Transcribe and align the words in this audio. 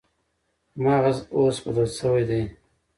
مغز 0.83 1.17
اوس 1.35 1.57
بدل 1.67 1.89
شوی 1.99 2.23
دی. 2.29 2.41